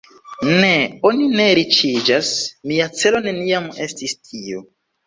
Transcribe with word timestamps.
Ne, 0.63 0.71
oni 1.09 1.27
ne 1.35 1.45
riĉiĝas… 1.61 2.33
Mia 2.73 2.91
celo 3.03 3.25
neniam 3.31 3.73
estis 3.89 4.23
tio. 4.27 4.69